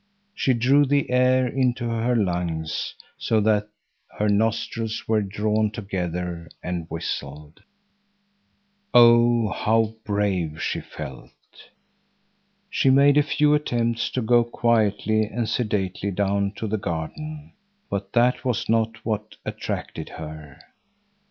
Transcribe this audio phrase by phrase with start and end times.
[0.33, 3.67] She drew the air into her lungs so that
[4.17, 7.61] her nostrils were drawn together and whistled.
[8.95, 11.29] Oh, how brave she felt!
[12.67, 17.53] She made a few attempts to go quietly and sedately down to the garden,
[17.87, 20.59] but that was not what attracted her.